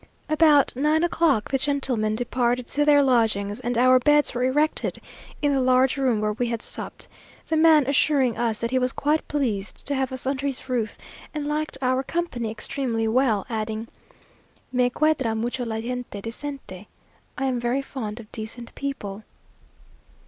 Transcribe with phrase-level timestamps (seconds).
[0.29, 4.99] About nine o'clock the gentlemen departed to their lodgings, and our beds were erected
[5.43, 7.07] in the large room where we had supped;
[7.49, 10.97] the man assuring us that he was quite pleased to have us under his roof,
[11.35, 13.87] and liked our company extremely well; adding,
[14.71, 16.87] "Me cuadra mucho la gente decente"
[17.37, 19.23] (I am very fond of decent people).